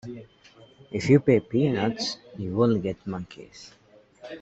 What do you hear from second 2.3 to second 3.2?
you only get